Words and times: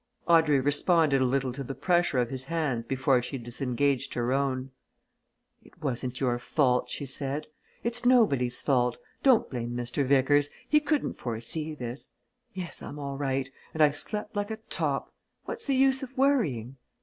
Audrey 0.27 0.59
responded 0.59 1.21
a 1.21 1.25
little 1.25 1.53
to 1.53 1.63
the 1.63 1.75
pressure 1.75 2.17
of 2.17 2.31
his 2.31 2.45
hands 2.45 2.85
before 2.87 3.21
she 3.21 3.37
disengaged 3.37 4.15
her 4.15 4.33
own. 4.33 4.71
"It 5.61 5.79
wasn't 5.79 6.19
your 6.19 6.39
fault," 6.39 6.89
she 6.89 7.05
said. 7.05 7.45
"It's 7.83 8.03
nobody's 8.03 8.63
fault. 8.63 8.97
Don't 9.21 9.47
blame 9.47 9.73
Mr. 9.77 10.03
Vickers 10.03 10.49
he 10.67 10.79
couldn't 10.79 11.19
foresee 11.19 11.75
this. 11.75 12.09
Yes, 12.51 12.81
I'm 12.81 12.97
all 12.97 13.19
right 13.19 13.51
and 13.75 13.83
I 13.83 13.91
slept 13.91 14.35
like 14.35 14.49
a 14.49 14.57
top. 14.71 15.13
What's 15.45 15.67
the 15.67 15.75
use 15.75 16.01
of 16.01 16.17
worrying? 16.17 16.77